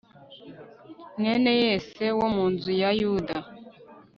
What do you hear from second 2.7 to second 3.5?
ya yuda